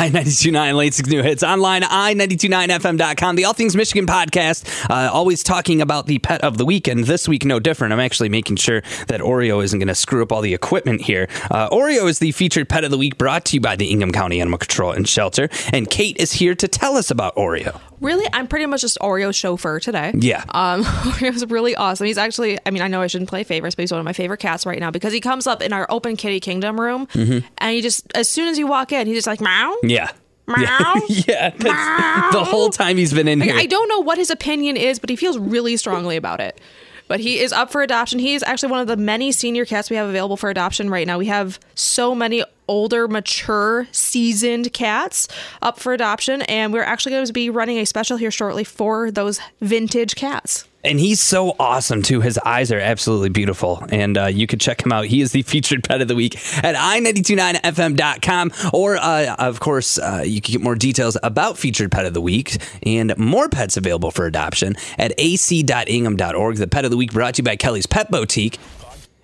[0.00, 5.82] I929 Late 6 New Hits online, i929fm.com, the All Things Michigan podcast, uh, always talking
[5.82, 6.88] about the pet of the week.
[6.88, 7.92] And this week, no different.
[7.92, 11.28] I'm actually making sure that Oreo isn't going to screw up all the equipment here.
[11.50, 14.10] Uh, Oreo is the featured pet of the week brought to you by the Ingham
[14.10, 15.50] County Animal Control and Shelter.
[15.70, 17.78] And Kate is here to tell us about Oreo.
[18.00, 20.12] Really, I'm pretty much just Oreo chauffeur today.
[20.16, 20.42] Yeah.
[20.48, 22.06] Um, Oreo's really awesome.
[22.06, 24.14] He's actually, I mean, I know I shouldn't play favorites, but he's one of my
[24.14, 27.74] favorite cats right now because he comes up in our open kitty kingdom room, and
[27.74, 29.76] he just, as soon as you walk in, he's just like meow.
[29.96, 30.10] Yeah.
[30.46, 30.94] Meow.
[31.08, 31.50] yeah.
[31.50, 33.54] that's The whole time he's been in here.
[33.56, 36.60] I don't know what his opinion is, but he feels really strongly about it.
[37.06, 38.18] But he is up for adoption.
[38.20, 41.06] He is actually one of the many senior cats we have available for adoption right
[41.06, 41.18] now.
[41.18, 45.26] We have so many older, mature, seasoned cats
[45.60, 49.10] up for adoption, and we're actually going to be running a special here shortly for
[49.10, 50.66] those vintage cats.
[50.82, 52.20] And he's so awesome too.
[52.20, 53.84] His eyes are absolutely beautiful.
[53.90, 55.06] And uh, you could check him out.
[55.06, 58.52] He is the featured pet of the week at i929fm.com.
[58.72, 62.20] Or, uh, of course, uh, you can get more details about featured pet of the
[62.20, 66.56] week and more pets available for adoption at ac.ingham.org.
[66.56, 68.58] The pet of the week brought to you by Kelly's Pet Boutique.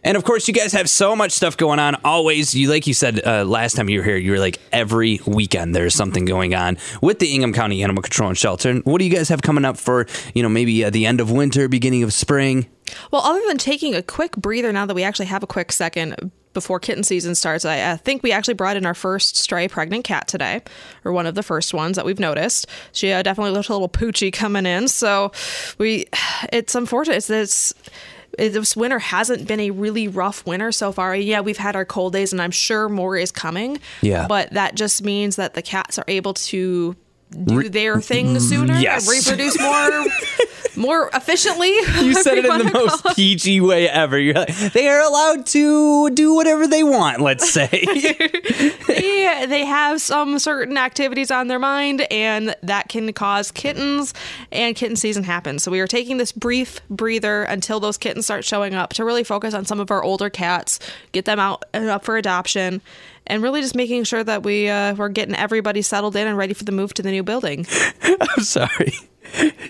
[0.06, 1.96] And of course, you guys have so much stuff going on.
[2.04, 5.18] Always, you like you said uh, last time you were here, you were like every
[5.26, 8.70] weekend there's something going on with the Ingham County Animal Control and Shelter.
[8.70, 11.20] And what do you guys have coming up for you know maybe uh, the end
[11.20, 12.68] of winter, beginning of spring?
[13.10, 16.30] Well, other than taking a quick breather now that we actually have a quick second
[16.54, 20.28] before kitten season starts, I, think we actually brought in our first stray pregnant cat
[20.28, 20.62] today,
[21.04, 22.66] or one of the first ones that we've noticed.
[22.92, 25.32] She uh, definitely looked a little poochy coming in, so
[25.78, 26.06] we.
[26.52, 27.16] It's unfortunate.
[27.16, 27.74] It's this.
[28.38, 31.16] This winter hasn't been a really rough winter so far.
[31.16, 33.78] Yeah, we've had our cold days, and I'm sure more is coming.
[34.02, 34.26] Yeah.
[34.28, 36.96] but that just means that the cats are able to
[37.44, 39.08] do their thing sooner, and yes.
[39.08, 40.04] reproduce more,
[40.76, 41.68] more efficiently.
[41.68, 44.18] You said it in the most PG way ever.
[44.18, 47.20] You're like, they are allowed to do whatever they want.
[47.20, 47.68] Let's say.
[48.88, 54.14] yeah, they have some certain activities on their mind, and that can cause kittens,
[54.52, 55.62] and kitten season happens.
[55.62, 59.24] So we are taking this brief breather until those kittens start showing up to really
[59.24, 60.78] focus on some of our older cats,
[61.12, 62.80] get them out and up for adoption,
[63.26, 66.54] and really just making sure that we uh, we're getting everybody settled in and ready
[66.54, 67.66] for the move to the new building.
[68.02, 68.94] I'm sorry.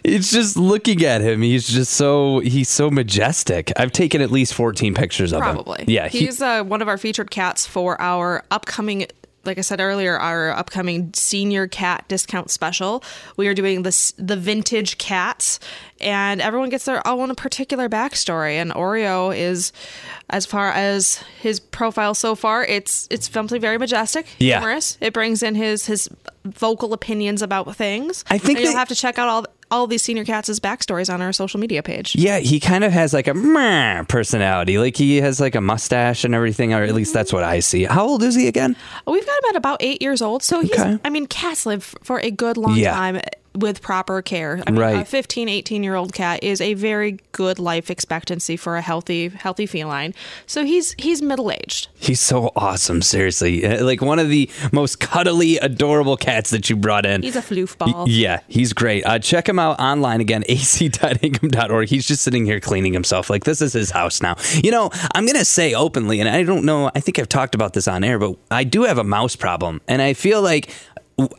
[0.04, 1.42] It's just looking at him.
[1.42, 3.72] He's just so he's so majestic.
[3.76, 5.54] I've taken at least 14 pictures of him.
[5.54, 5.84] Probably.
[5.88, 6.08] Yeah.
[6.08, 9.06] he- He's uh, one of our featured cats for our upcoming,
[9.44, 13.02] like I said earlier, our upcoming senior cat discount special.
[13.36, 15.58] We are doing this the vintage cats,
[16.00, 18.54] and everyone gets their own particular backstory.
[18.54, 19.72] And Oreo is,
[20.30, 24.58] as far as his profile so far, it's it's something very majestic, Yeah.
[24.58, 24.98] humorous.
[25.00, 26.08] It brings in his his
[26.44, 28.24] vocal opinions about things.
[28.30, 31.20] I think and you'll have to check out all all these senior cats' backstories on
[31.20, 32.14] our social media page.
[32.14, 34.78] yeah, he kind of has like a meh personality.
[34.78, 37.84] Like he has like a mustache and everything, or at least that's what I see.
[37.84, 38.76] How old is he again?
[39.06, 40.42] We've got him at about eight years old.
[40.42, 40.98] So he's, Okay.
[41.04, 42.94] I mean, cats live for a good long Yeah.
[42.94, 43.20] time
[43.56, 44.62] with proper care.
[44.66, 45.00] I mean, Right.
[45.02, 49.28] a 15, 18 year old cat is a very good life expectancy for a healthy,
[49.28, 50.14] healthy feline.
[50.46, 51.88] So he's, he's middle aged.
[51.98, 53.64] He's so awesome, seriously.
[53.66, 57.22] Uh, Like one of the most cuddly, adorable cats that you brought in.
[57.22, 58.08] He's a floof ball.
[58.08, 59.04] Yeah, he's great.
[59.06, 61.88] Uh, check him out online again, ac.ingham.org.
[61.88, 63.30] He's just sitting here cleaning himself.
[63.30, 64.36] Like, this is his house now.
[64.62, 67.54] You know, I'm going to say openly, and I don't know, I think I've talked
[67.54, 69.80] about this on air, but I do have a mouse problem.
[69.88, 70.70] And I feel like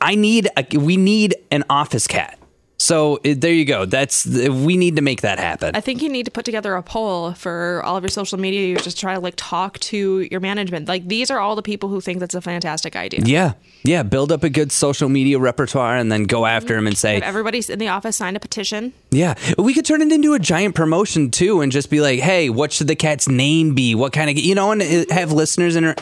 [0.01, 2.39] I need, a, we need an office cat.
[2.79, 3.85] So uh, there you go.
[3.85, 5.75] That's, we need to make that happen.
[5.75, 8.67] I think you need to put together a poll for all of your social media.
[8.67, 10.87] You just try to like talk to your management.
[10.87, 13.21] Like these are all the people who think that's a fantastic idea.
[13.25, 13.53] yeah.
[13.83, 14.03] Yeah.
[14.03, 17.23] Build up a good social media repertoire and then go after him and say, Have
[17.23, 18.93] everybody in the office sign a petition.
[19.11, 22.49] Yeah, we could turn it into a giant promotion too, and just be like, "Hey,
[22.49, 23.95] what should the cat's name be?
[23.95, 25.95] What kind of you know?" And uh, have listeners in her.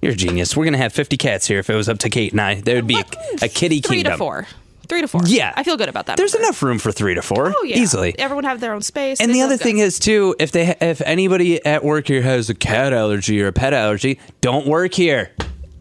[0.00, 0.56] You're a genius.
[0.56, 2.60] We're gonna have 50 cats here if it was up to Kate and I.
[2.60, 4.12] There would be a, a kitty Three kingdom.
[4.12, 4.46] to four.
[4.92, 5.22] Three to four.
[5.24, 6.16] Yeah, I feel good about that.
[6.18, 6.48] There's number.
[6.48, 7.52] enough room for three to four.
[7.56, 8.14] Oh yeah, easily.
[8.18, 9.20] Everyone have their own space.
[9.20, 9.62] And They the other good.
[9.64, 13.46] thing is too, if they if anybody at work here has a cat allergy or
[13.46, 15.30] a pet allergy, don't work here.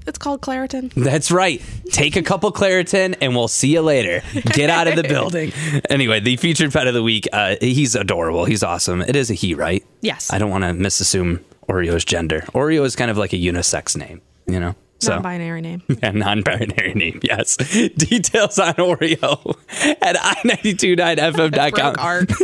[0.07, 0.93] it's called Claritin.
[0.93, 1.61] That's right.
[1.91, 4.21] Take a couple Claritin and we'll see you later.
[4.53, 5.51] Get out of the building.
[5.89, 8.45] Anyway, the featured pet of the week, uh, he's adorable.
[8.45, 9.01] He's awesome.
[9.01, 9.85] It is a he, right?
[10.01, 10.31] Yes.
[10.31, 12.41] I don't want to misassume Oreo's gender.
[12.53, 14.75] Oreo is kind of like a unisex name, you know?
[15.01, 15.81] So, Non-binary name.
[16.03, 17.57] yeah, non-binary name, yes.
[17.97, 19.57] Details on Oreo
[20.01, 21.71] at i929fm.com.
[21.71, 22.31] Broke art.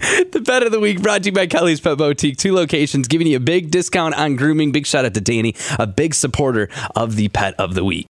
[0.00, 2.38] The pet of the week brought to you by Kelly's Pet Boutique.
[2.38, 4.72] Two locations giving you a big discount on grooming.
[4.72, 8.08] Big shout out to Danny, a big supporter of the pet of the week.